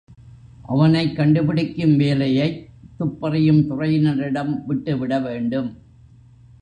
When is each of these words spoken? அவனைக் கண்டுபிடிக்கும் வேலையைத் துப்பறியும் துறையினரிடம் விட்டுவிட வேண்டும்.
அவனைக் 0.61 1.15
கண்டுபிடிக்கும் 1.15 1.97
வேலையைத் 1.97 2.67
துப்பறியும் 2.99 3.61
துறையினரிடம் 3.69 4.65
விட்டுவிட 4.65 5.19
வேண்டும். 5.19 5.77